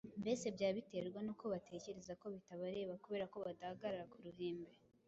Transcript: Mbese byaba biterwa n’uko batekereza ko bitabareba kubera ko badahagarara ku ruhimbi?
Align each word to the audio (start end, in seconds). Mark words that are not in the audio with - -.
Mbese 0.21 0.45
byaba 0.55 0.75
biterwa 0.77 1.19
n’uko 1.23 1.45
batekereza 1.53 2.13
ko 2.21 2.25
bitabareba 2.35 3.01
kubera 3.03 3.25
ko 3.33 3.37
badahagarara 3.45 4.05
ku 4.11 4.17
ruhimbi? 4.25 4.71